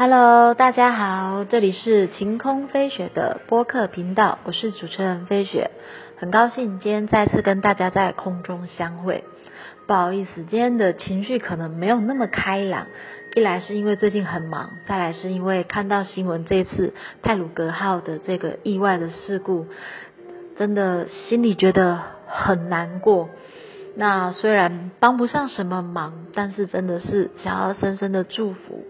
[0.00, 5.70] Hello，大家好，这里是晴空飞雪的播客频道，我是主持人飞雪，
[6.16, 9.24] 很高兴今天再次跟大家在空中相会。
[9.86, 12.86] 不好意思，今天的情绪可能没有那么开朗，
[13.34, 19.66] 一来是因为最近很忙，再来是因为看到新闻这次泰鲁格号的这个意外的事故，
[20.56, 23.28] 真的心里觉得很难过。
[23.96, 28.86] 那虽然帮不上什么忙，但是真的是想要深深的祝福，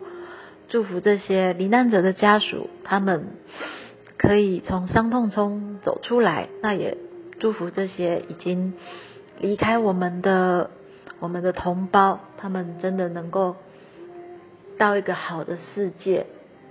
[0.70, 3.27] 祝福这些罹难者的家属，他们
[4.16, 6.48] 可以从伤痛中走出来。
[6.62, 6.97] 那也
[7.38, 8.73] 祝福这些已经
[9.38, 10.70] 离开我们的
[11.19, 13.56] 我们的同胞，他们真的能够
[14.78, 16.25] 到一个好的世界。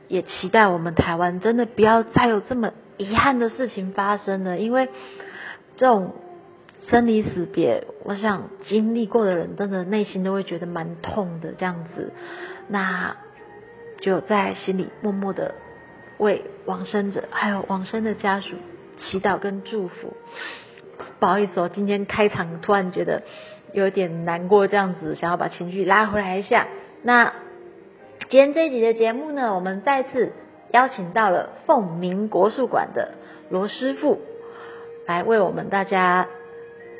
[0.08, 4.90] 也期待我们台湾真的不要再有这么遗憾的事情发生了，因为
[5.78, 6.16] 这种。
[6.88, 11.54] 生离死别，我想经历过的人，真的内心都会觉得蛮痛的。
[11.56, 12.14] 这样子，
[12.68, 13.16] 那
[14.02, 15.56] 就在心里默默的
[16.18, 18.56] 为往生者还有往生的家属
[18.98, 20.16] 祈祷跟祝福。
[21.20, 23.24] 不好意思哦，今天开场突然觉得
[23.74, 26.68] 有点难过，这样子想要把情绪拉回来一下。
[27.04, 27.34] 那
[28.30, 30.34] 今天这一集的节目呢，我们再次
[30.72, 33.16] 邀请到了凤鸣国术馆的
[33.50, 34.22] 罗师傅
[35.08, 36.28] 来为我们大家。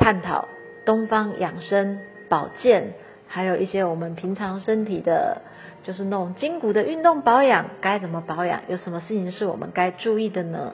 [0.02, 0.48] 探讨
[0.86, 2.94] 东方养生保健，
[3.28, 5.42] 还有一些我们平常身体的，
[5.84, 8.62] 就是那种筋骨的运动保养该怎么保养？
[8.68, 10.74] 有什么事情是我们该注意的呢？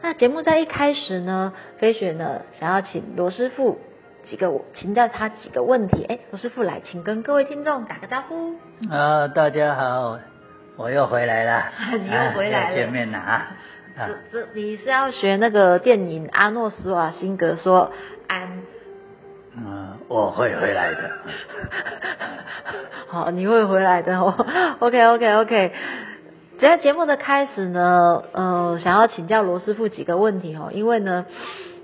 [0.00, 3.78] 那节目在一开始呢，飞雪呢想要请罗师傅
[4.26, 6.04] 几个请教他几个问题。
[6.04, 8.54] 哎，罗师傅来，请跟各位听众打个招呼。
[8.90, 10.18] 啊，大家好，
[10.76, 11.72] 我又回来了。
[11.98, 13.56] 你又回来了，见面了啊。
[13.96, 17.92] 这这你是要学那个电影阿诺斯瓦辛格说。
[18.28, 18.62] 安，嗯，
[20.08, 21.10] 我会回来的。
[23.08, 24.34] 好，你会回来的哦。
[24.80, 25.72] OK，OK，OK。
[26.60, 31.26] 在节目的开始呢，呃，想要请教罗师傅几个问题哦，因为呢，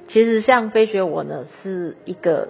[0.09, 2.49] 其实像飞雪我呢是一个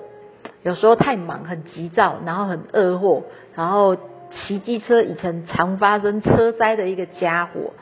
[0.63, 3.97] 有时候太忙、很急躁，然后很饿货，然后
[4.31, 7.75] 骑机车以前常发生车灾的一个家伙。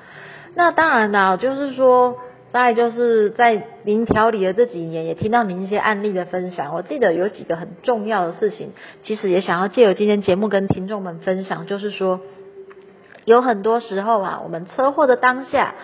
[0.55, 2.19] 那当然啦，就是说。
[2.53, 6.75] 再就是在您调理的这几年，也听到您一些案例的分享。
[6.75, 8.73] 我记得有几个很重要的事情，
[9.05, 12.21] 其实也想要借由今天节目跟听众们分享，就是说，
[13.25, 15.75] 有很多时候啊，我们车祸的当下，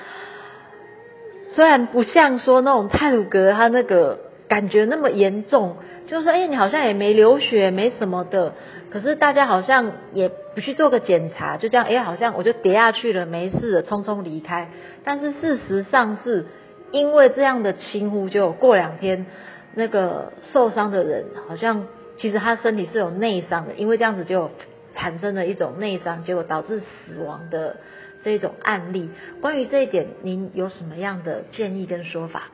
[1.54, 5.76] 虽然不像说那种泰鲁格他那个感觉那么严重，
[6.06, 8.52] 就是说，哎，你好像也没流血，没什么的，
[8.90, 14.70] 可是大家好像也不去做个检查，就这样，哎，好像我就跌下去了，没事了，匆匆离开。
[15.04, 16.46] 但是事实上是。
[16.90, 19.26] 因为这样的轻忽，就过两天，
[19.74, 24.50] 那个受伤的人好像其实他身体是有内伤的，因为这样子就
[24.94, 27.76] 产生了一种内伤，结果导致死亡的
[28.24, 29.10] 这种案例。
[29.42, 32.44] 关于这一点，您有什么样的建议跟说法？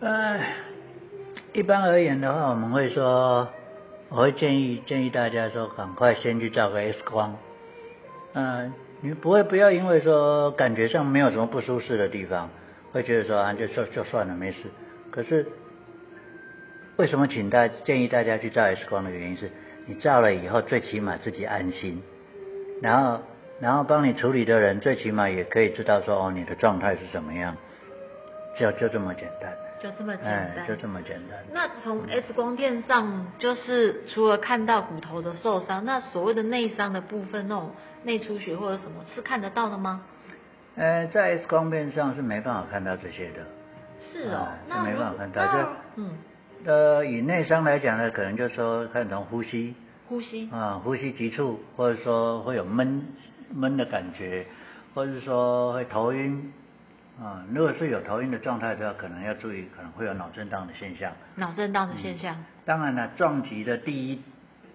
[0.00, 0.40] 呃，
[1.54, 3.48] 一般而言的话，我们会说，
[4.12, 7.36] 我会建议建议大家说，赶快先去照个 X 光，
[8.34, 8.72] 嗯。
[9.04, 12.48] 你不会不要因为说感觉上没有什么不舒适的地方，
[12.92, 14.58] 会觉得说啊就就就算了没事。
[15.10, 15.44] 可是
[16.94, 19.50] 为什么请大建议大家去照 X 光的原因是，
[19.86, 22.00] 你照了以后最起码自己安心，
[22.80, 23.22] 然后
[23.58, 27.56] 然后帮你处理的人最起码也可以知道说哦你的状态是怎么样，
[28.56, 29.52] 就就这么简单。
[29.82, 31.38] 就这么简单，就这么简单。
[31.52, 37.72] 那从 X 光片上，就是除了看到骨头的受伤，那所谓的内伤的部分，那种
[38.04, 40.02] 内出血或者什么，是看得到的吗？
[40.76, 43.44] 呃，在 X 光片上是没办法看到这些的。
[44.12, 45.44] 是哦，那没办法看到。
[45.52, 46.10] 就嗯，
[46.64, 49.74] 呃，以内伤来讲呢，可能就说看从呼吸，
[50.08, 53.04] 呼吸啊，呼吸急促，或者说会有闷
[53.52, 54.46] 闷的感觉，
[54.94, 56.52] 或者说会头晕。
[57.20, 61.12] 啊，如果是有头晕的状态的话，可能要注意，可能会有脑震荡的现象。
[61.36, 62.42] 脑震荡的现象。
[62.64, 64.22] 当然了，撞击的第一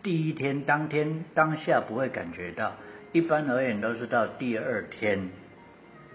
[0.03, 2.73] 第一天当天当下不会感觉到，
[3.11, 5.29] 一般而言都是到第二天，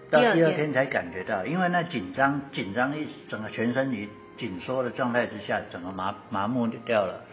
[0.09, 7.25] 到第二天才感觉到，因为那紧张紧张一整个全身你紧缩的状态之下，整个麻麻木掉了。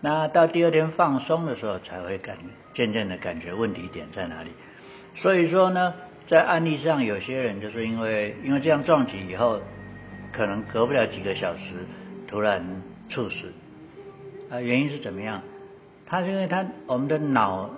[0.00, 2.36] 那到第二天放松的时候，才会感
[2.74, 4.50] 渐渐的感觉问题点在哪里。
[5.16, 5.94] 所以说呢。
[6.28, 9.60] 在案例上，有些人就是因为因为这样撞击以后，
[10.30, 11.86] 可能隔不了几个小时，
[12.26, 13.52] 突然猝死。
[14.50, 15.42] 啊，原因是怎么样？
[16.06, 17.70] 他是因为他我们的脑，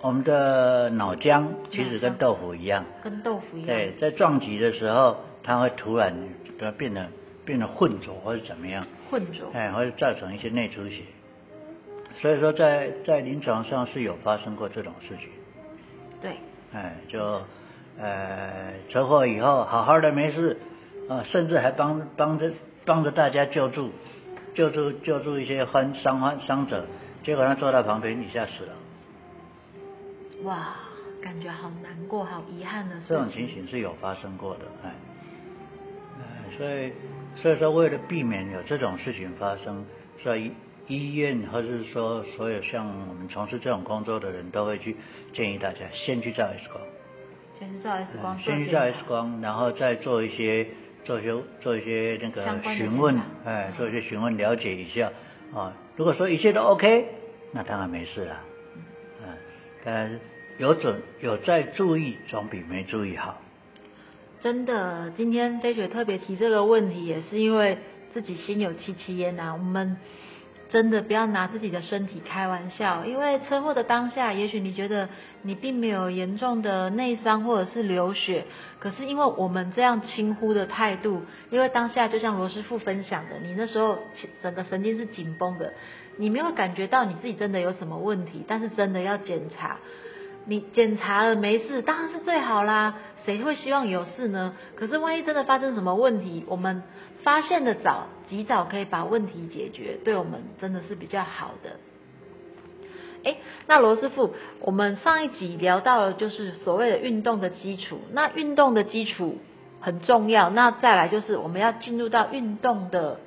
[0.00, 3.66] 我们的脑浆其实跟豆腐一样，跟豆腐一样。
[3.66, 6.14] 对，在撞击的时候，它会突然
[6.58, 7.06] 它变得
[7.44, 8.86] 变得混浊或者怎么样？
[9.10, 9.50] 混浊。
[9.52, 11.02] 哎，或者造成一些内出血。
[12.16, 15.28] 所以说，在在临床上是有发生过这种事情。
[16.22, 16.32] 对
[16.72, 17.40] 哎，就
[17.98, 20.58] 呃车祸以后好好的没事
[21.08, 22.52] 啊，甚至还帮帮着
[22.84, 23.90] 帮着大家救助
[24.54, 26.86] 救助救助一些患伤患伤者，
[27.22, 28.72] 结果他坐在旁边一下死了。
[30.44, 30.76] 哇，
[31.22, 32.96] 感觉好难过，好遗憾的。
[33.08, 34.94] 这种情形是有发生过的，哎，
[36.20, 36.92] 哎，所以
[37.34, 39.84] 所以说为了避免有这种事情发生，
[40.22, 40.52] 所以
[40.86, 44.96] 医院或者是说所有像我们从事这种工作的人都会去
[45.32, 46.80] 建议大家先去照 X 光，
[47.58, 50.66] 先去照 X 光，先去照 X 光，然后再做一些
[51.04, 52.44] 做一些做一些那个
[52.76, 55.10] 询问，哎，做一些询问了解一下
[55.54, 55.72] 啊。
[55.96, 57.08] 如果说一切都 OK，
[57.52, 58.40] 那当然没事了。
[59.84, 60.10] 呃，
[60.58, 63.40] 有准有在注意，总比没注意好。
[64.42, 67.78] 真的，今天飞雪特别提这个问题，也是因为
[68.12, 69.52] 自己心有戚戚焉呐。
[69.52, 69.96] 我们
[70.70, 75.08] 真的不要拿自己的身体开玩笑，因为车祸的当下，也许你觉得
[75.42, 78.44] 你并没有严重的内伤或者是流血，
[78.78, 83.98] 可是因为我们这样轻忽的态度，因为当下就像罗师傅分享的，你那时候
[84.42, 85.72] 整个神经是紧绷的。
[86.18, 89.78] 你没有感觉到你自己真的有什么问题，但是真的要检查。
[90.46, 92.96] 你检查了没事，当然是最好啦。
[93.24, 94.54] 谁会希望有事呢？
[94.76, 96.82] 可是万一真的发生什么问题，我们
[97.22, 101.76] 发现的早，及早可以把问题解决，对我们真的是比较好的。
[103.24, 103.36] 哎，
[103.66, 109.38] 那罗师傅，我们上一集聊到了就是所谓的运动的基础，那运动的基础
[109.80, 110.50] 很重要。
[110.50, 113.20] 那再来就是我们要进入到运动的。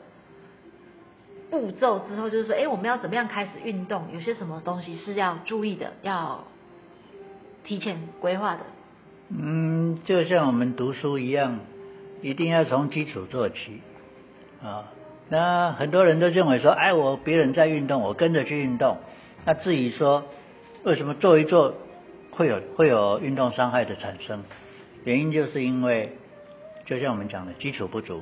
[1.52, 4.06] 步骤之后就是说，哎，我们要怎么样开始运动？
[4.14, 6.46] 有些什么东西是要注意的，要
[7.66, 8.62] 提前规划的。
[9.28, 11.60] 嗯，就像我们读书一样，
[12.22, 13.82] 一定要从基础做起
[14.64, 14.92] 啊。
[15.30, 18.98] 那很多人都认为说，哎，我别人在运动，我跟着去运动。
[19.46, 20.26] 那至于说
[20.84, 21.76] 为什么做一做
[22.32, 24.44] 会有会有运动伤害的产生，
[25.04, 26.16] 原因就是因为
[26.86, 28.22] 就像我们讲的基础不足。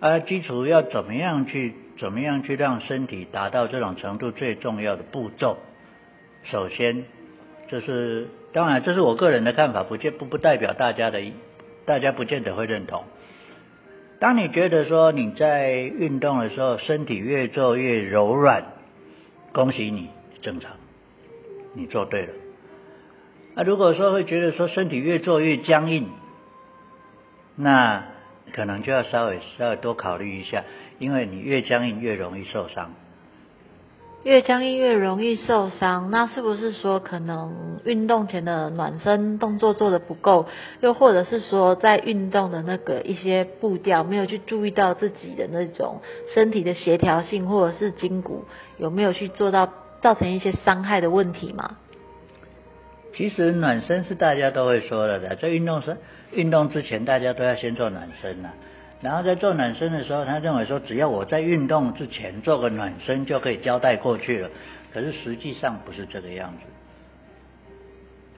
[0.00, 1.74] 而基础要怎么样去？
[1.98, 4.30] 怎么样去让身体达到这种程度？
[4.30, 5.56] 最重要的步骤，
[6.44, 7.02] 首先，
[7.66, 11.20] 就是当然，这是我个人的看法，不见不不代表大家的，
[11.88, 13.04] 大家不见得会认同。
[14.20, 18.64] 当你觉得说你在运动的时候，身体越做越柔软，
[19.54, 20.10] 恭喜你，
[20.42, 20.72] 正常，
[21.72, 22.32] 你做对了。
[23.54, 26.10] 那如果说会觉得说身体越做越僵硬，
[27.56, 28.04] 那
[28.52, 30.64] 可能就要稍微稍微多考虑一下。
[30.98, 32.92] 因为你越僵硬越容易受伤，
[34.24, 36.10] 越僵硬越容易受伤。
[36.10, 40.46] 那是不是说可能运动前的暖身动作做的不够，
[40.80, 46.00] 又或者是说在运动的那个一些步调没有去注意到自己的那种
[46.34, 48.44] 身体的协调性，或者是筋骨
[48.76, 51.76] 有没有去做到造成一些伤害的问题吗？
[53.14, 55.96] 其实暖身是大家都会说的的，在运动时
[56.32, 58.50] 运动之前大家都要先做暖身呐。
[59.00, 64.50] 然后在做暖身的时候，他认为说，只要我在运动之前做个暖身就可以交代过去了。
[64.92, 66.64] 可是实际上不是这个样子。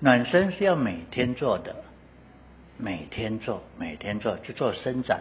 [0.00, 1.74] 暖身是要每天做的，
[2.76, 5.20] 每天做，每天做，去做伸展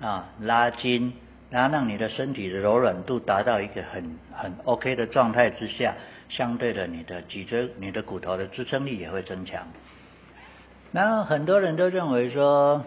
[0.00, 1.12] 啊，拉筋，
[1.50, 5.94] 然后让你的身体的柔软度达到一个很很 OK 的状态之下，
[6.28, 9.68] 相对的，你的脊椎、你的骨头的支撑力也会增强。
[10.90, 12.84] 然后很多人都认为说。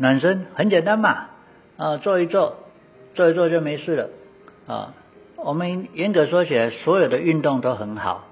[0.00, 1.26] 暖身很简单嘛，
[1.76, 2.56] 啊，做一做，
[3.12, 4.08] 做一做就没事了
[4.66, 4.94] 啊。
[5.36, 8.26] 我们严格说起来，所有的运动都很好，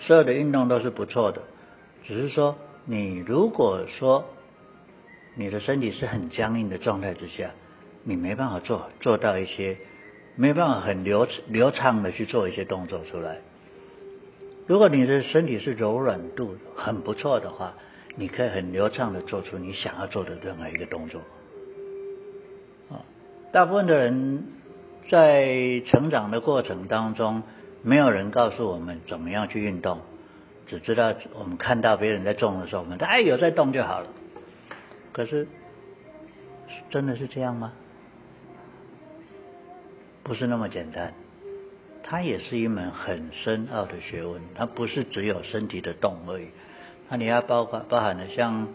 [0.00, 1.42] 所有的运动都是不错的。
[2.02, 4.24] 只是说，你如果说
[5.36, 7.52] 你的身体是很僵硬的状态之下，
[8.02, 9.76] 你没办法做做到一些，
[10.34, 13.38] 没办法很流流畅的去做一些动作出来。
[14.66, 17.74] 如果你的身体是柔软度很不错的话，
[18.18, 21.20] 你可以很流畅的做出你想要做的任何一个动作，
[22.90, 23.06] 啊，
[23.52, 24.44] 大部分的人
[25.08, 27.44] 在成长的过程当中，
[27.82, 30.00] 没有人告诉我们怎么样去运动，
[30.66, 34.08] 只知道我们看到别人在动的时候，我们哎有在动就好了。
[35.12, 35.46] 可是
[36.90, 37.72] 真的是这样吗？
[40.24, 41.14] 不是那么简单，
[42.02, 46.48] 它也是一门很深奥的学问，它不是只有身体的动而已。
[47.10, 48.68] 那你要包括包含的像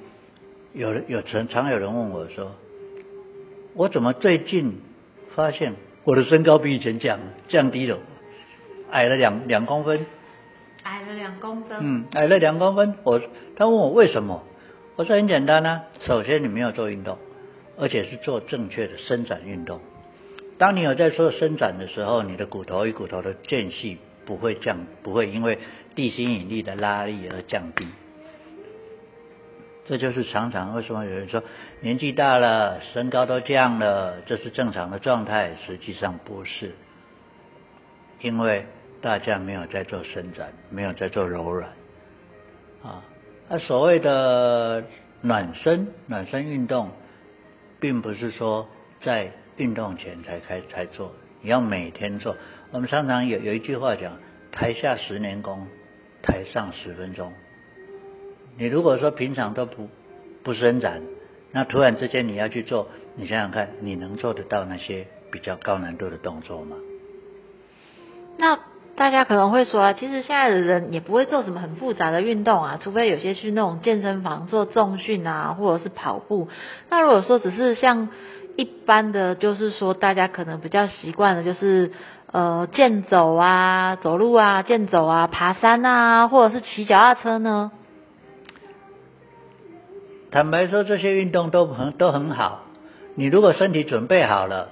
[0.74, 2.54] 有人有常常有人问我说，
[3.76, 4.82] 我怎么最近
[5.36, 5.74] 发现
[6.04, 8.00] 我的身高比以前降降低了，
[8.90, 10.06] 矮了两两公分，
[10.82, 12.96] 矮了两公分，嗯，矮了两公分。
[13.04, 13.22] 我
[13.56, 14.44] 他问我为什么，
[14.96, 17.20] 我说很简单啊，首先你没有做运动，
[17.78, 19.80] 而且是做正确的伸展运动。
[20.58, 25.60] 当你有在做伸展的时候，你的骨头与骨头的间隙不会降，不会因为
[25.94, 27.86] 地心引力的拉力而降低。
[29.86, 31.44] 这就是常常为什么有人说
[31.82, 36.74] 年纪大了，身高都降了，这是正常的状态，实际上不是，
[38.22, 38.66] 因为
[39.02, 41.70] 大家没有在做伸展，没有在做柔软
[42.82, 43.04] 啊。
[43.50, 44.86] 那所谓的
[45.20, 46.92] 暖身，暖身运动，
[47.82, 48.70] 并不是说
[49.02, 52.38] 在运动前才开才做，你要每天做。
[52.72, 54.18] 我们常常有有一句话讲：
[54.54, 55.68] 台下十年功，
[56.22, 57.34] 台上十分钟。
[58.58, 59.90] 你如果说平常都不
[60.44, 61.02] 不伸展，
[61.52, 66.76] 那突然之间你要去做，你想想看，你能做得到那些比较高难度的动作吗？
[68.38, 68.60] 那
[68.96, 76.48] 大家可能会说啊，其实现在的人也不会做什么很复杂的运动啊，除非有些去那种健身房做重训啊，或者是跑步。
[76.90, 78.10] 那如果说只是像
[78.56, 81.92] 一般的，就是说大家可能比较习惯的，就是
[82.32, 87.72] 呃健走啊、走路啊、健走啊、爬山啊，或者是骑脚踏车呢？
[90.34, 92.64] 坦白说，这些运动都很都很好。
[93.14, 94.72] 你如果身体准备好了，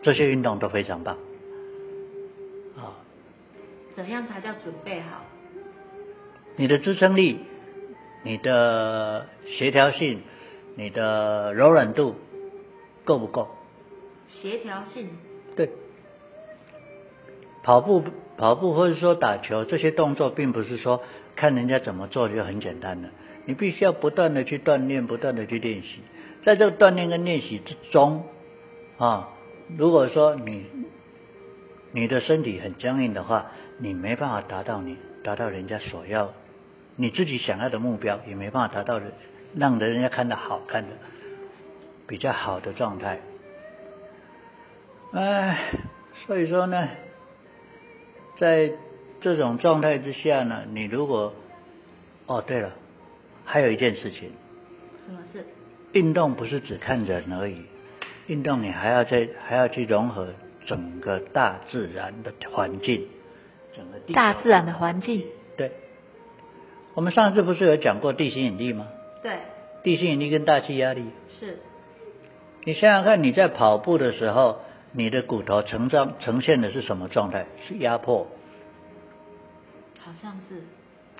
[0.00, 1.18] 这些运动都非常棒。
[2.74, 2.96] 啊，
[3.94, 5.20] 怎样才叫准备好？
[6.56, 7.40] 你的支撑力、
[8.22, 10.22] 你的协调性、
[10.74, 12.16] 你的柔软度
[13.04, 13.48] 够不够？
[14.30, 15.10] 协调性。
[15.54, 15.68] 对。
[17.62, 18.04] 跑步、
[18.38, 21.02] 跑步或者说打球这些动作，并不是说
[21.36, 23.10] 看人家怎么做就很简单了。
[23.46, 26.00] 你必须要不断的去锻炼，不断的去练习，
[26.44, 28.24] 在这个锻炼跟练习之中，
[28.96, 29.30] 啊，
[29.76, 30.64] 如果说你
[31.92, 36.32] 你的身体很僵硬的话，你没办法达到你达到人家所要
[36.96, 39.00] 你自己想要的目标，也没办法达到
[39.54, 40.90] 让人家看到好看的
[42.06, 43.20] 比较好的状态。
[45.12, 45.70] 哎，
[46.26, 46.88] 所以说呢，
[48.38, 48.72] 在
[49.24, 51.32] 这种状态之下呢，你如果
[52.26, 52.72] 哦，对了。
[53.46, 54.32] 还有一件事情，
[55.06, 55.44] 什么事？
[55.92, 57.62] 运动不是只看人而已，
[58.26, 60.28] 运动你还要再还要去融合
[60.66, 63.06] 整个大自然的环境，
[63.76, 65.24] 整个大自然的环境。
[65.58, 65.72] 对，
[66.94, 68.88] 我们上次不是有讲过地心引力吗？
[69.22, 69.38] 对。
[69.82, 71.04] 地心引力跟大气压力。
[71.38, 71.58] 是。
[72.64, 74.60] 你想想看，你在跑步的时候，
[74.92, 77.44] 你的骨头成长呈现的是什么状态？
[77.68, 78.26] 是压迫。
[80.14, 80.62] 好像是。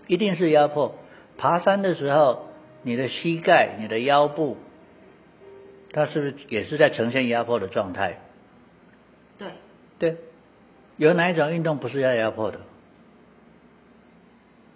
[0.07, 0.95] 一定是压迫。
[1.37, 2.47] 爬山的时候，
[2.83, 4.57] 你的膝盖、你的腰部，
[5.93, 8.21] 它是不是也是在呈现压迫的状态？
[9.39, 9.49] 对。
[9.99, 10.17] 对。
[10.97, 12.61] 有哪一种运动不是要压迫的？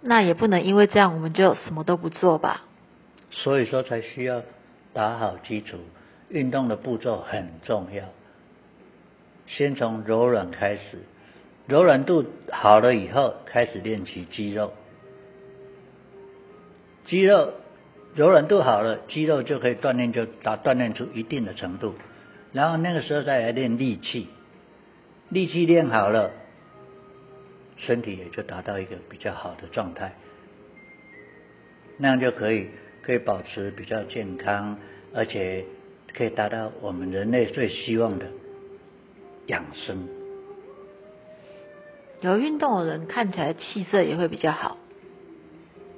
[0.01, 2.65] 那也不能因为这样我们就什么都不做吧？
[3.31, 4.41] 所以说才需要
[4.93, 5.77] 打好基础，
[6.29, 8.05] 运动的步骤很重要。
[9.45, 10.99] 先从柔软开始，
[11.69, 14.73] 柔软度好了以后，开始练习肌肉。
[17.05, 17.53] 肌肉
[18.15, 21.93] 柔软度好了，肌肉就可以锻炼，就达锻炼出一定的程度。
[22.53, 24.29] 然后那个时候再来练力气，
[25.29, 26.31] 力气练好了，
[27.77, 30.15] 身体也就达到一个比较好的状态，
[31.97, 32.69] 那样就可以
[33.03, 34.79] 可以保持比较健康，
[35.13, 35.65] 而且
[36.15, 38.25] 可以达到我们人类最希望的
[39.45, 40.18] 养生。
[42.21, 44.77] 有运动的人看起来气色也会比较好，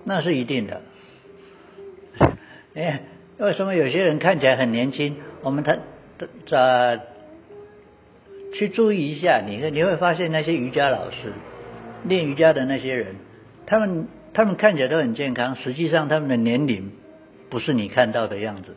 [0.04, 0.82] 那是一定的。
[2.76, 3.04] 哎，
[3.38, 5.16] 为什么有些人看起来很年轻？
[5.42, 5.78] 我们他
[6.48, 7.02] 在
[8.54, 11.34] 去注意一下，你你会发现那些瑜伽老师
[12.04, 13.16] 练瑜伽的那些人，
[13.66, 16.92] 他们他们看起来都很健康，实际上他们的年龄
[17.50, 18.76] 不是你看到的样子。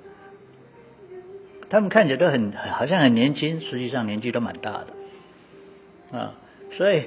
[1.68, 6.34] 他们看起来都很好像很年轻，实际上年纪都蛮大的啊。
[6.76, 7.04] 所以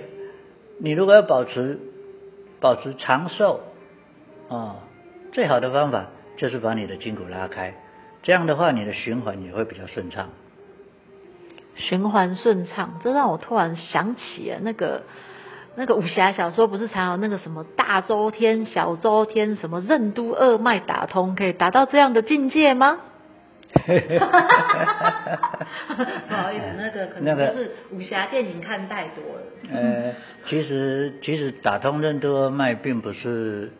[0.79, 1.79] 你如果要保持
[2.59, 3.61] 保持长寿
[4.49, 4.77] 啊，
[5.31, 6.07] 最好的方法。
[6.39, 7.73] 就是把你的筋骨拉开，
[8.21, 10.29] 这样的话，你的循环也会比较顺畅。
[11.73, 15.01] 循环顺畅，这让我突然想起了那个
[15.75, 22.99] 那个武侠小说，不是常有那个什么大周天、小周天，什么任督二脉打通，可以达到这样的境界吗？
[26.27, 29.41] 不好意思，那个可能就是武侠电影看太多了。
[29.73, 30.13] 呃，
[30.47, 33.71] 其实其实打通任督二脉并不是。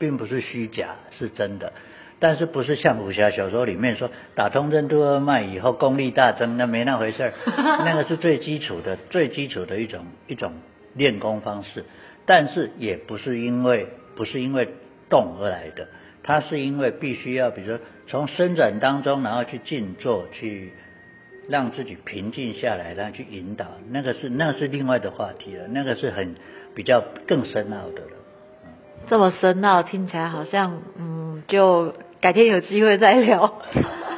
[0.00, 1.72] 并不是虚假，是真的，
[2.20, 7.32] 但是不是像武侠小说里面说打通任督二脉以后功力大增，那没那回事儿。
[7.84, 10.52] 那个是最基础的、最基础的一种一种
[10.94, 11.84] 练功方式，
[12.26, 14.68] 但是也不是因为不是因为
[15.10, 15.88] 动而来的，
[16.22, 20.72] 它是因为必须要，比如说从伸展当中，然后去静坐，去
[21.48, 26.34] 让自己平静下来，然后去引导，那个是那是另外的话题了，那个是很
[26.74, 28.12] 比较更深奥的了。
[29.08, 33.60] 这么深奥，听起来好像嗯，就改天有机会再聊。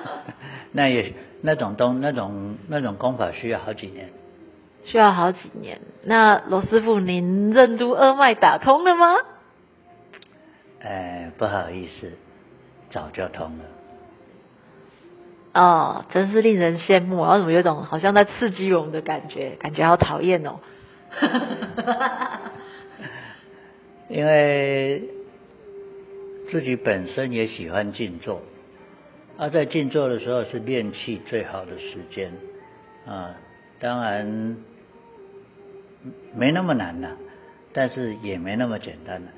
[0.72, 4.08] 那也那种东那种那种功法需要好几年。
[4.84, 5.80] 需要好几年。
[6.04, 9.14] 那罗师傅，您任督二脉打通了吗？
[10.80, 12.12] 哎，不好意思，
[12.90, 13.64] 早就通了。
[15.52, 17.22] 哦，真是令人羡慕。
[17.22, 20.60] 然后怎么有种好像在刺激我们的感觉，感觉好讨厌哦。
[24.08, 25.02] 因为
[26.50, 28.42] 自己本身也喜欢静坐，
[29.38, 32.32] 而在静坐的时候是练气最好的时间
[33.06, 33.34] 啊。
[33.80, 34.56] 当然
[36.34, 37.16] 没那么难呐，
[37.72, 39.28] 但是也没那么简单了。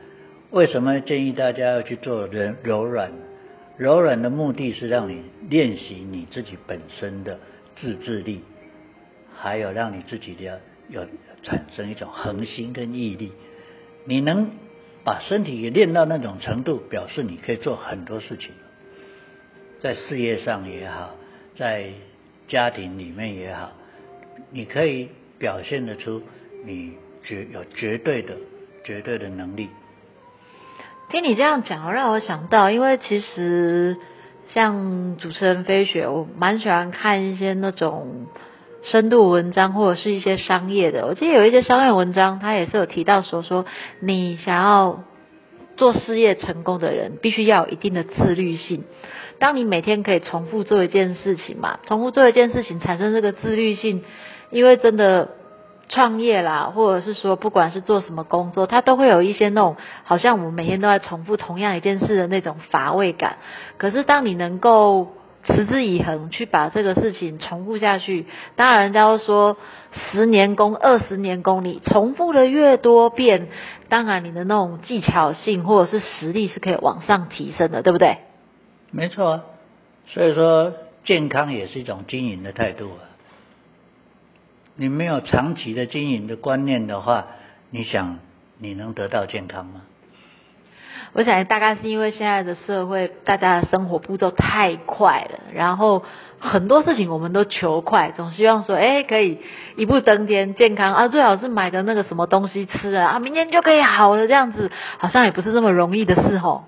[0.53, 3.11] 为什么建议大家要去做柔柔软？
[3.79, 7.41] 柔软的目的是让你练习你自己本身的
[7.77, 8.43] 自制力，
[9.35, 11.07] 还有让你自己的有
[11.43, 13.33] 产生一种恒心跟毅力。
[14.05, 14.51] 你能
[15.05, 18.51] 把身体练到那种程度，表示你可以做很多事情，
[19.81, 21.15] 在事业上也好，
[21.57, 21.93] 在
[22.49, 23.73] 家庭里面也好。
[24.51, 26.23] 你可以表现得出
[26.67, 26.93] 你
[27.25, 28.37] 绝有绝对的
[28.85, 29.71] 绝对的能力。
[31.13, 33.99] 听你这样讲，让我想到，因为其实
[34.55, 38.29] 像主持人飞雪，我蛮喜欢看一些那种
[38.83, 41.07] 深度文章或者是一些商业的。
[41.07, 43.67] 我记得有一些商业文章，他也是有提到说，说
[44.01, 45.05] 你想要
[45.77, 48.85] 做事业成功的人，必须要有一定的自律性。
[49.39, 54.03] 当你每天可以重复做一件事情嘛，重复做一件事情，产生这个自律性。
[54.51, 55.31] 因为真的
[55.93, 63.37] 创业啦，或者是说不管是做什么工作，它都会有一些那种好像我们每天都在重复同样一件事的那种乏味感。
[63.77, 65.13] 可是当你能够
[65.45, 69.59] 持之以恒去把这个事情重复下去，当然人家都说
[69.93, 73.49] 十年功、二十年功，你重复的越多遍，
[73.89, 78.19] 当然你的那种技巧性或者是实力是可以往上提升的，对不对？
[78.93, 79.43] 没错，
[80.07, 80.73] 所以说
[81.05, 83.12] 健康也是一种经营的态度啊。
[84.77, 87.27] 你没有长期的经营的观念的话，
[87.71, 88.19] 你想
[88.59, 89.83] 你能得到健康吗？
[91.15, 96.03] 我想大概是因为现在的社会，大家的生活步骤太快了，然后
[96.39, 99.39] 很多事情我们都求快，总希望说，哎，可以
[99.77, 106.65] 一步登天，健康啊，最好是买的那个什么东西吃了啊，明天就可以好了，这样子好像也不是这么容易的事吼。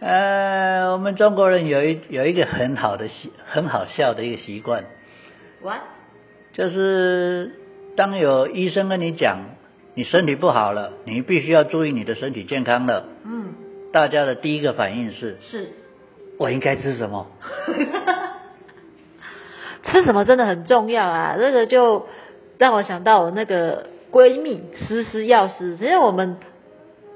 [0.00, 4.84] 呃，我们中国人有一有一个很好的习，很好笑的一个习惯。
[5.62, 5.80] What？
[6.54, 7.50] 就是
[7.96, 9.38] 当有医生跟你讲
[9.94, 13.04] 你身体不好了，你必须要注意你的身体健康了。
[13.24, 13.54] 嗯，
[13.92, 15.68] 大家的第一个反应是：是，
[16.38, 17.26] 我应该吃什么？
[19.86, 21.36] 吃什么真的很重要啊！
[21.38, 22.06] 这个就
[22.58, 26.38] 让我想到我那个闺蜜思思药师，其实我们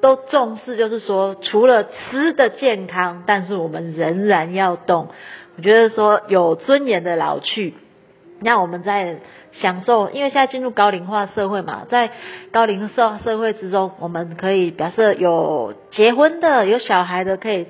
[0.00, 5.08] 都重视，就是说除了吃的健康，但是我们仍然要动。
[5.56, 7.74] 我觉得说有尊严的老去。
[8.40, 9.20] 那我们在
[9.52, 12.10] 享受，因为现在进入高龄化社会嘛，在
[12.52, 17.66] 高龄社社会之中，我们可以表示有结婚的、有小孩的，可以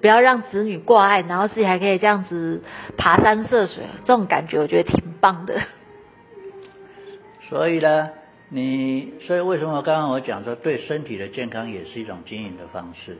[0.00, 2.62] 不要让子女挂碍，然后自己还可以这样子
[2.98, 5.60] 爬山涉水，这种感觉我觉得挺棒的。
[7.48, 8.10] 所以呢，
[8.50, 13.16] 你所以为什么刚刚我讲说，对身体的健康也是一种经营的方式。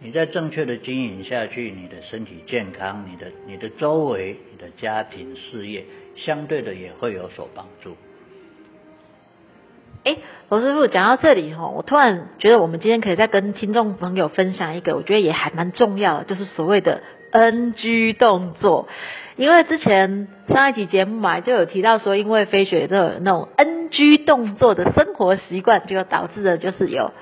[0.00, 5.84] 你在正确的经营下去，你的身体健康，你的你的周围，你的家庭事业，
[6.16, 7.96] 相对的也会有所帮助。
[10.04, 10.18] 哎，
[10.50, 18.88] 罗师傅讲到这里哈，我突然觉得我们今天可以再跟听众朋友分享一个，我觉得也还蛮重要的，就是所谓的 NG 动作。
[19.36, 27.12] 因为之前上一集节目嘛，就有提到说，因为飞雪都有那种 NG 动作的生活习惯，就导致的就是有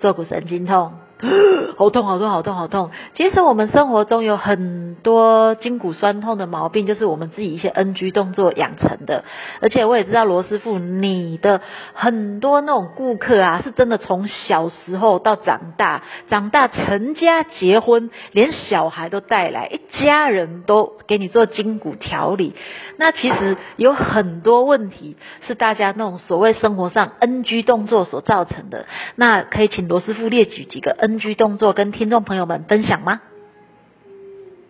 [0.00, 0.94] 坐骨神经痛。
[1.78, 2.90] 好痛，好痛，好痛，好痛！
[3.14, 9.24] 其实我们生活中有很多筋骨酸痛的毛病，就是我们自己一些 NG 动作养成的。
[9.62, 11.62] 而且我也知道罗师傅，你的
[11.94, 22.54] 很多那种顾客啊，是真的从小时候到长大，长大成家结婚，连小孩都带来，一家人都给你做筋骨调理。
[22.98, 28.84] 那其实有很多问题是大家那种所谓生活上 NG 动作所造成的。
[29.14, 31.05] 那可以请罗师傅列举几个。
[31.06, 33.20] NG 动作跟听众朋友们分享吗？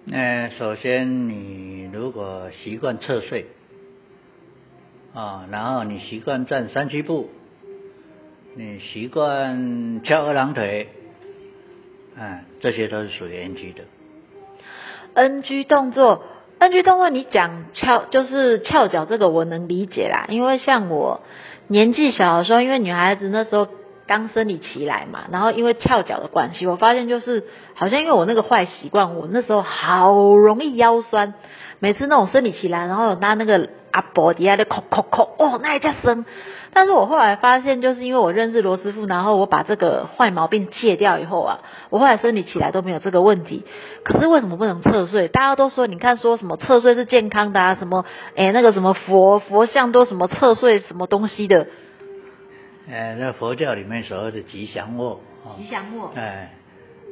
[0.04, 3.46] 那首先，你如果习惯侧睡
[5.14, 7.30] 啊，然后你习惯站三七步，
[8.54, 10.88] 你习惯翘二郎腿，
[12.18, 13.84] 啊，这些都是属于 NG 的。
[15.14, 16.22] NG 动作
[16.58, 21.22] ，NG 动作，你讲翘就是翘脚，这个我能理解啦，因为像我
[21.66, 23.68] 年纪小的时候，因为女孩子那时候。
[24.06, 31.34] 刚生理期来嘛，然后因为翘脚的关系，我发现就是好像因为我那个坏习惯，我那时候好容易腰酸，
[31.80, 36.24] 每次那种生理期来，然后拿那个阿伯底下的扣扣扣，哦，那一下生。
[36.72, 43.64] 但是我后来发现，就是因为我认识罗师傅，然后我把这个坏毛病戒掉以后啊，我后来生理起来都没有这个问题。
[44.04, 45.28] 可是为什么不能侧睡？
[45.28, 48.04] 大家都说，你看说什么侧睡是健康的啊，什么
[48.36, 51.66] 哎那个什么佛佛像都什么侧睡什么东西的。
[52.90, 55.20] 哎，那佛教里面所谓的吉祥卧，
[55.56, 56.52] 吉祥卧，哎，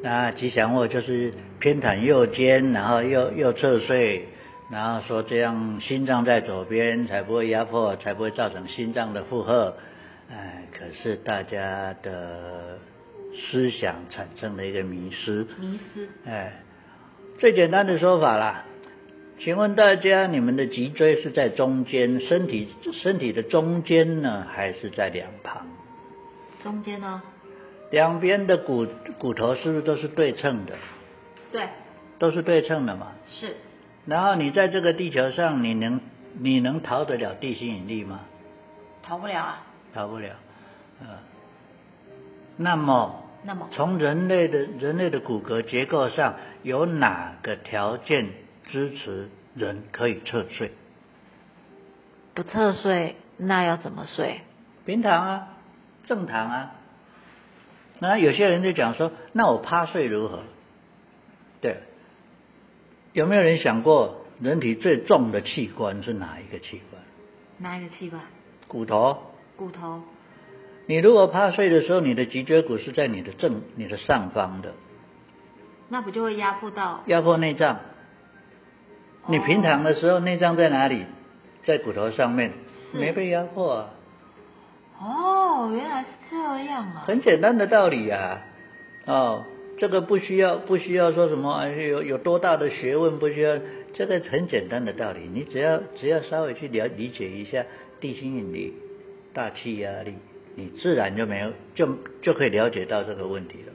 [0.03, 4.29] 那吉祥卧就是偏袒右肩，然后右右侧睡。
[4.71, 9.77] 然后说这样心脏在左边才不会压迫，才不会造成心脏的负荷。
[10.31, 12.79] 哎，可是大家的
[13.35, 15.47] 思想产生了一个迷失。
[15.61, 16.09] 迷失。
[16.25, 16.55] 哎，
[17.39, 18.65] 最简单的说法啦，
[19.39, 25.67] 请问大家，你们的脊椎是在中间，身体身体的中间呢，还是在两旁？
[26.63, 27.23] 中间呢？
[27.91, 28.87] 两边的骨
[29.19, 30.75] 骨头是不是都是对称的？
[31.53, 31.69] 对。
[32.19, 33.13] 都是对称的嘛？
[33.27, 33.57] 是。
[34.07, 36.01] 然后你在这个地球上，你能
[36.39, 38.21] 你能逃得了地心引力吗？
[39.03, 39.67] 逃不了啊。
[39.93, 40.31] 逃不了，
[41.01, 41.07] 呃，
[42.57, 48.29] 那么，那么从人类的人类的骨骼结构上，有哪个条件
[48.71, 50.73] 支持人可以侧睡？
[52.35, 54.41] 不侧睡，那要怎么睡？
[54.85, 55.49] 平躺啊，
[56.07, 56.73] 正躺啊。
[58.01, 60.43] 那有些人就讲说，那我趴睡如何？
[61.61, 61.79] 对。
[63.13, 67.03] 有没有人想过，人体最重的器官是哪一个器官？
[67.59, 68.21] 哪一个器官？
[68.67, 69.33] 骨头。
[69.57, 70.03] 骨头。
[70.87, 74.75] 你如果趴睡的时候，你的脊椎骨是在你的正、你的上方的，
[75.89, 77.05] 那不就会压迫到？
[77.07, 77.79] 压迫内脏。
[79.27, 81.05] 你平躺的时候，内脏在哪里？
[81.65, 82.53] 在骨头上面，
[82.93, 83.91] 没被压迫啊。
[85.01, 87.05] 哦，原来是这样啊。
[87.07, 88.43] 很简单的道理呀，
[89.07, 89.45] 哦。
[89.77, 93.59] 这个不需要，不需要说什么有有多大的学问，不需要，
[93.93, 97.65] 这个很简单的道理，你只要只要稍微去了理解一下
[97.99, 98.73] 地心引力、
[99.33, 100.15] 大气压力，
[100.55, 101.89] 你自然就没有就
[102.23, 103.73] 就可以了解到这个问题了。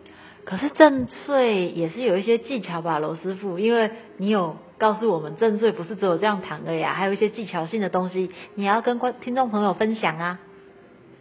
[0.50, 10.40] 可是正睡也是有一些技巧吧，罗师傅，因为你有告诉我们正睡不是只有这样躺的呀，还有一些技巧性的东西，你要跟观听众朋友分享啊。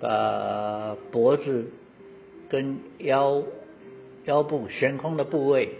[0.01, 1.71] 把脖子
[2.49, 3.43] 跟腰。
[4.25, 5.71] 腰部悬空的部位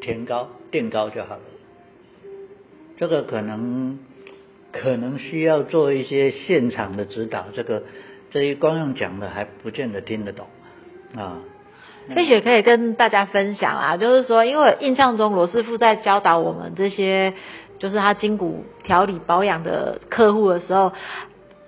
[0.00, 1.42] 填高垫高就好了。
[2.96, 3.98] 这个可能
[4.72, 7.82] 可能需要做一些现场的指导，这个
[8.30, 10.46] 这一光用讲的还不见得听得懂
[11.14, 11.42] 啊。
[12.14, 17.34] 飞雪可以跟大家分享啊，就是说，因为印象中罗师傅在教导我们这些，
[17.78, 20.92] 就是他筋骨调理保养的客户的时候。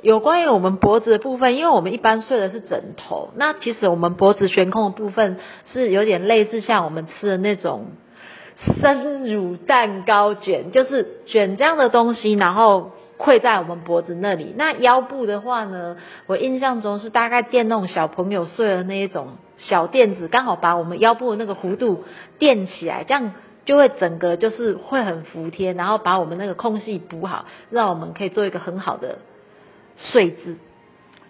[0.03, 5.37] 有关于我们脖子的部分，因为我们一般睡的是枕头，那其实我们脖子悬空的部分
[5.75, 7.89] 是有点类似像我们吃的那种
[8.81, 14.55] 生乳蛋糕卷，就是卷这样的东西，然后跪在我们脖子那里。
[14.57, 22.05] 那腰部的话呢，我印象中是大概垫那种小朋友睡的那一种小垫子，刚好把我们腰部的那个弧度
[22.39, 23.33] 垫起来，这样
[23.65, 29.19] 就会整个就是会很服帖，然后把我们那个空隙补好，让我们可以做一个很好的。
[29.97, 30.57] 睡姿。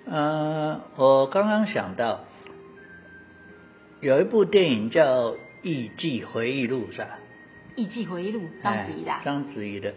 [0.07, 2.21] 呃，我刚刚想到
[4.01, 7.19] 有一部电影叫《艺伎回忆录》，是吧？
[7.77, 9.13] 艺伎回忆录，章子怡的。
[9.25, 9.93] 章子怡的，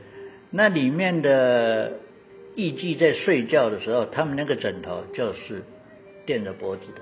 [0.50, 2.00] 那里面的
[2.56, 5.64] 艺伎在睡觉的时候，他们那个枕头就是
[6.26, 7.02] 垫着脖子的。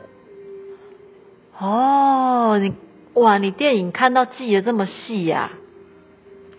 [1.62, 2.74] 哦，你
[3.14, 5.52] 哇，你电影看到记得这么细呀？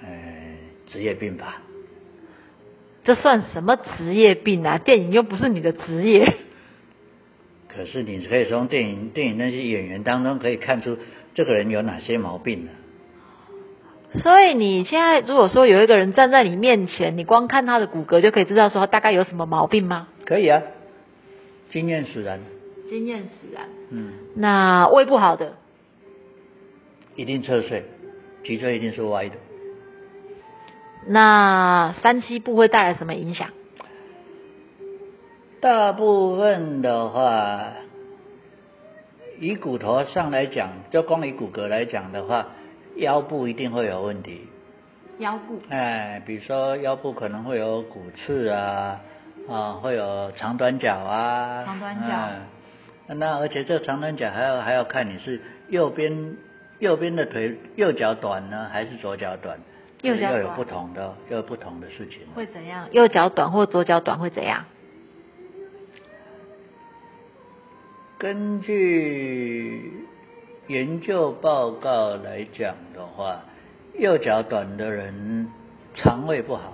[0.00, 0.54] 哎，
[0.86, 1.60] 职业病吧。
[3.02, 4.78] 这算什么职业病啊？
[4.78, 6.36] 电影又不是你的职业。
[7.66, 10.96] 可是你可以从电影电影那些演员当中可以看出
[11.34, 12.70] 这个人有哪些毛病呢？
[14.22, 20.06] 所以你现在如果说有一个人站在你面前，你光看他的骨骼就可以知道说大概有什么毛病吗？
[20.26, 20.62] 可以啊，
[21.72, 22.38] 经验使然。
[22.92, 23.68] 经验使然。
[23.88, 24.12] 嗯。
[24.36, 25.54] 那胃不好的，
[27.16, 27.84] 一定侧睡，
[28.44, 29.36] 脊椎一定是歪的。
[31.06, 33.48] 那三七步会带来什么影响？
[35.60, 37.72] 大部分的话，
[39.40, 42.48] 以骨头上来讲，就光以骨骼来讲的话，
[42.96, 44.48] 腰部一定会有问题。
[45.18, 45.58] 腰部？
[45.70, 49.00] 哎，比如说腰部可能会有骨刺啊，
[49.48, 51.64] 啊，会有长短脚啊。
[51.64, 52.28] 长短脚。
[53.14, 56.36] 那而且这长短脚还要还要看你是右边
[56.78, 59.58] 右边的腿右脚短呢，还是左脚短？
[60.02, 62.20] 右脚有不同的，又有不同的事情。
[62.34, 62.88] 会怎样？
[62.90, 64.64] 右脚短或左脚短会怎样？
[68.18, 70.06] 根据
[70.66, 73.42] 研究报告来讲的话，
[73.98, 75.48] 右脚短的人
[75.94, 76.72] 肠胃不好。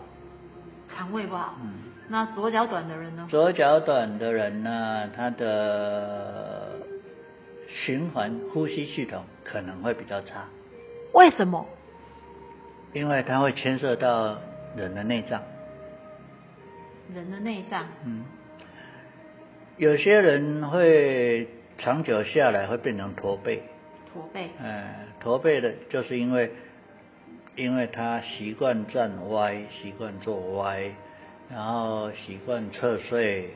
[0.95, 1.55] 肠胃不好。
[1.63, 1.88] 嗯。
[2.09, 3.27] 那左脚短的人呢？
[3.31, 6.77] 左脚短的人呢，他的
[7.67, 10.47] 循环呼吸系统可能会比较差。
[11.13, 11.67] 为什么？
[12.95, 14.39] 因为它会牵涉到
[14.75, 15.43] 人的内脏。
[17.15, 17.87] 人的内脏。
[18.05, 18.25] 嗯。
[19.77, 23.63] 有些人会长久下来会变成驼背。
[24.13, 24.49] 驼背。
[24.59, 24.85] 嗯，
[25.21, 26.51] 驼背的就是因为，
[27.57, 30.91] 因为他习惯站歪，习惯坐歪，
[31.51, 33.51] 然后习惯侧睡，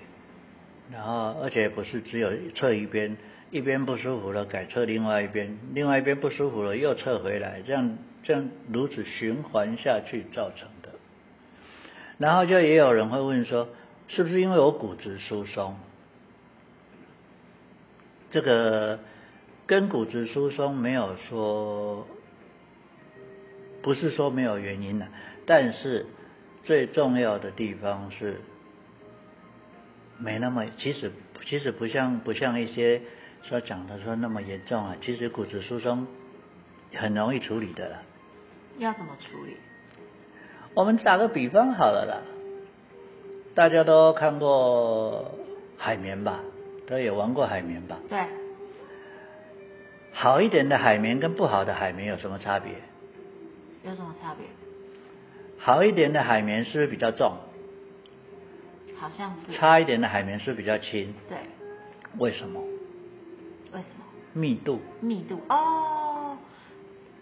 [0.91, 3.17] 然后而且不是只有侧一边，
[3.51, 10.89] 一边不舒服了改侧另外一边，另外一边不舒服了又侧回来，这样这样如此循环下去造成的。
[12.19, 13.69] 然后就也有人会问说，
[14.09, 15.77] 是不是因为我骨质疏松？
[18.31, 19.01] 这个
[19.67, 22.07] 跟骨质疏松没有说，
[23.83, 25.09] 不是说没有原因的，
[25.45, 26.07] 但是
[26.65, 28.41] 最重要的地方是
[30.19, 31.11] 没那么，其实
[31.45, 33.03] 其实不像不像一些
[33.43, 36.07] 所讲的说那么严重啊，其实骨质疏松
[36.95, 37.99] 很容易处理的。
[38.79, 39.57] 要怎么处理？
[40.75, 42.23] 我们打个比方好了啦，
[43.55, 45.35] 大家都看过
[45.77, 46.41] 海绵吧？
[46.87, 47.99] 都有玩过海绵吧？
[48.09, 48.19] 对。
[50.13, 52.73] 好一点的海绵跟不好的海绵有什么差别？
[53.85, 54.47] 有什么差别？
[55.65, 57.37] 好一点的海绵是不是比较重？
[58.99, 59.53] 好像是。
[59.53, 61.15] 差一点的海绵是是比较轻？
[61.29, 61.39] 对。
[62.19, 62.61] 为什么？
[63.73, 64.05] 为什么？
[64.33, 64.81] 密度。
[65.01, 66.37] 密度哦。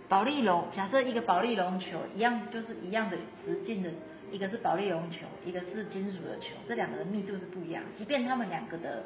[0.08, 3.90] 保利龙，假设一个保利龙球一样，就是一样的直径的，
[4.32, 7.82] 一个是保利龙球，一个是金属的球，这两个的密度是不一样。
[7.98, 9.04] 即便它们两个的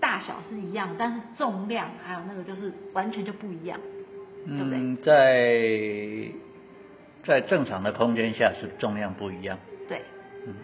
[0.00, 3.80] 大小是一样，但是重量还有那个就是完全就不一样，
[4.44, 4.96] 对不对？
[5.02, 6.34] 在
[7.26, 9.58] 在正常的空间下是重量不一样。
[9.88, 10.02] 对。
[10.46, 10.54] 嗯。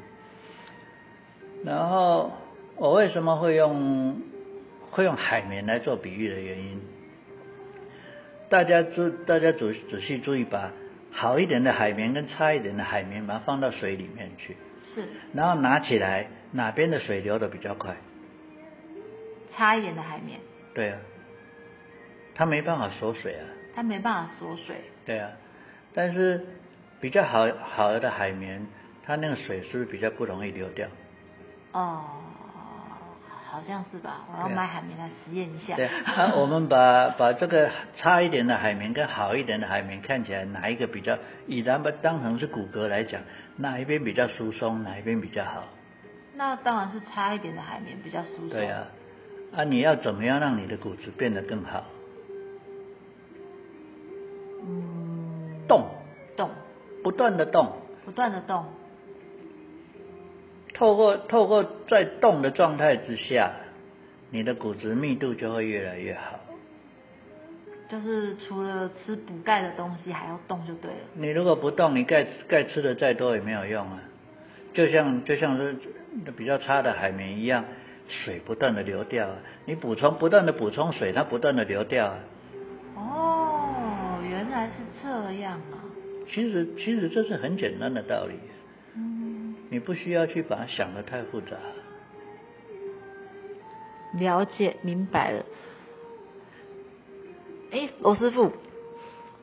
[1.64, 2.32] 然后
[2.76, 4.20] 我为什么会用
[4.90, 6.80] 会用海绵来做比喻的原因？
[8.48, 10.72] 大家注大家仔仔细注意，把
[11.10, 14.56] 好一点的海绵跟差一点的海绵，把它放到水里面去。
[14.94, 15.08] 是。
[15.32, 17.96] 然后拿起来，哪边的水流的比较快？
[19.54, 20.38] 差一点的海绵。
[20.74, 20.98] 对啊。
[22.34, 23.44] 它没办法锁水啊。
[23.74, 24.76] 它没办法锁水。
[25.04, 25.30] 对啊。
[25.94, 26.44] 但是
[27.00, 28.66] 比较好好的海绵，
[29.04, 30.88] 它那个水是不是比较不容易流掉？
[31.72, 32.04] 哦。
[33.52, 35.76] 好像是吧，我要买海绵来实验一下。
[35.76, 35.86] 对，
[36.40, 41.18] 我们把把这个差一点的海绵跟好一点的海绵看起来哪一个比较？
[41.46, 43.20] 以咱们当成是骨骼来讲，
[43.58, 45.64] 哪一边比较疏松，哪一边比较好？
[46.34, 48.48] 那当然是差一点的海绵比较疏松。
[48.48, 48.86] 对啊，
[49.54, 51.84] 啊，你要怎么样让你的骨质变得更好？
[54.66, 55.01] 嗯。
[55.68, 55.86] 动。
[56.36, 56.50] 动。
[57.02, 57.72] 不断的动。
[58.04, 58.64] 不断的动。
[60.74, 63.52] 透过透过在动的状态之下，
[64.30, 66.40] 你的骨质密度就会越来越好。
[67.88, 70.96] 就是除了吃补钙的东西，还要动就对了。
[71.14, 74.00] 你如果不动，你钙钙吃的再多也没有用啊。
[74.72, 75.76] 就像就像是
[76.36, 77.66] 比较差的海绵一样，
[78.08, 79.28] 水不断的流掉，
[79.66, 82.06] 你补充不断的补充水，它不断的流掉。
[82.06, 82.31] 哦，原来
[84.76, 85.84] 是这样啊。
[86.28, 88.34] 其实其实这是很简单的道理。
[89.70, 91.56] 你不需要去把它想的太复杂。
[94.18, 95.46] 了解，明白了。
[97.70, 98.52] 哎，罗师傅，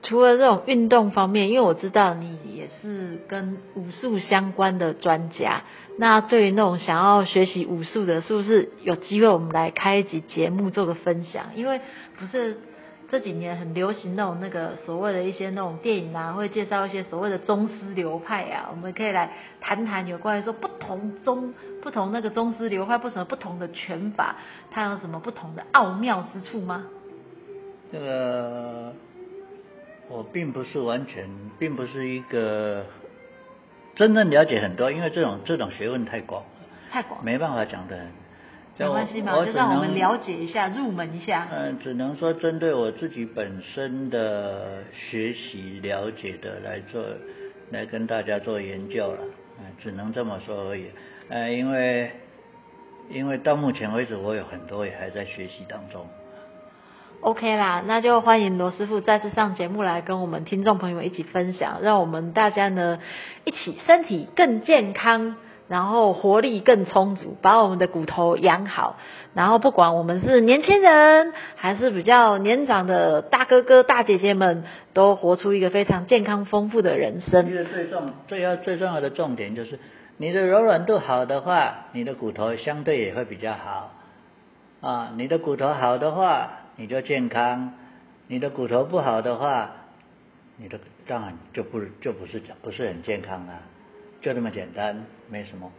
[0.03, 5.63] 除了这种运动方面，因为我知道你也是跟武术相关的专家，
[5.97, 11.47] 那对于那种想要学习武术的，是不是有机会我们来开一集节目做个分享？
[11.55, 11.81] 因为
[12.19, 12.57] 不是。
[13.12, 24.36] 这几年很流行那种那个所谓的一些那种电影啊，会介绍一些所谓的宗师流派啊，我们可以来谈谈有关于说不同宗不同那个宗师流派不同不同的拳法，
[24.69, 26.86] 它有什么不同的奥妙之处吗？
[27.91, 28.93] 这个
[30.08, 32.86] 我并不是完全，并不是一个
[33.95, 36.50] 真正了解很多，因为这种这种学问太广了，
[36.91, 38.06] 太广，没办法讲的。
[38.79, 41.47] 没关系嘛，就让我们了解一下，入门一下。
[41.51, 47.03] 嗯，只能说针对我自己本身的学习了解的来做，
[47.71, 49.19] 来跟大家做研究了。
[49.59, 50.85] 嗯，只能这么说而已。
[51.27, 52.11] 呃，因为
[53.09, 56.07] 因为到目前为止，我有很多也还在学习当中。
[57.21, 62.99] OK 啦，那就欢迎罗师傅再次上节目来跟我们听众朋友一起分享，让我们大家呢
[63.43, 65.35] 一起身体更健康。
[65.69, 68.97] 然后活力更充足，把我们的骨头养好。
[69.36, 77.47] 然后不管我们是年轻人还是比较年长的大哥哥大姐姐们，都活出一个非常健康丰富的人生。
[77.47, 79.79] 一个最重最要最重要的重点就是，
[80.17, 83.91] 你的柔软度好的话，你的骨头相对也会比较好。
[84.82, 87.73] 啊，你的骨头好的话，你就健康；
[88.27, 89.71] 你的骨头不好的话，
[90.58, 93.62] 你的当然就不就不是不是很健康啊，
[94.21, 95.71] 就这么简单，没什么。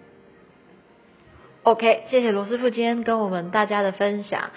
[1.62, 4.50] OK，谢谢罗师傅今天跟我们大家的分享。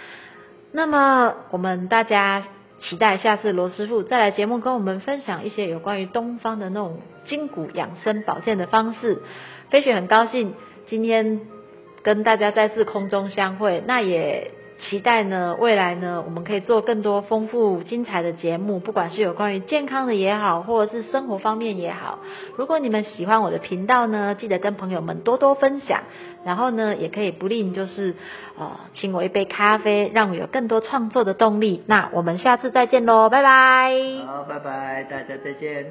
[0.71, 2.45] 那么我们大家
[2.81, 9.21] 期待下次罗师傅再来节目跟我们分享一些有关于东方的那种筋骨养生保健的方式。
[9.69, 10.53] 飞雪很高兴
[10.87, 11.41] 今天
[12.01, 14.51] 跟大家再次空中相会，那也。
[14.89, 22.19] 期待呢，未来呢，我们可以做更多丰富精彩的节目，不管是有关于健康的也好，或者是生活方面也好。
[22.57, 26.01] 如果你们喜欢我的频道呢，记得跟朋友们多多分享，
[26.43, 28.15] 然后呢，也可以不吝就是
[28.57, 31.83] 呃，请我一杯咖啡，让我有更多创作的动力。
[31.87, 33.93] 那我们下次再见喽，拜拜。
[34.27, 35.85] 好，拜拜，大家再见。